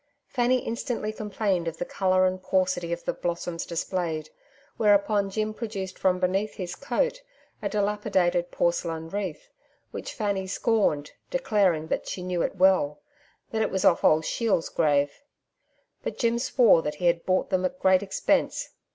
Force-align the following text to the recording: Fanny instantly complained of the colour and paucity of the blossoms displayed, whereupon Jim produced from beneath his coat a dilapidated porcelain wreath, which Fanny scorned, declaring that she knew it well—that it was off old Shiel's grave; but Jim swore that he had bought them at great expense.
Fanny 0.25 0.57
instantly 0.65 1.13
complained 1.13 1.67
of 1.67 1.77
the 1.77 1.85
colour 1.85 2.25
and 2.25 2.41
paucity 2.41 2.91
of 2.91 3.05
the 3.05 3.13
blossoms 3.13 3.67
displayed, 3.67 4.31
whereupon 4.77 5.29
Jim 5.29 5.53
produced 5.53 5.99
from 5.99 6.19
beneath 6.19 6.55
his 6.55 6.73
coat 6.75 7.21
a 7.61 7.69
dilapidated 7.69 8.49
porcelain 8.49 9.09
wreath, 9.09 9.49
which 9.91 10.15
Fanny 10.15 10.47
scorned, 10.47 11.11
declaring 11.29 11.85
that 11.85 12.07
she 12.07 12.23
knew 12.23 12.41
it 12.41 12.55
well—that 12.55 13.61
it 13.61 13.69
was 13.69 13.85
off 13.85 14.03
old 14.03 14.25
Shiel's 14.25 14.69
grave; 14.69 15.21
but 16.01 16.17
Jim 16.17 16.39
swore 16.39 16.81
that 16.81 16.95
he 16.95 17.05
had 17.05 17.23
bought 17.23 17.51
them 17.51 17.63
at 17.63 17.77
great 17.77 18.01
expense. 18.01 18.69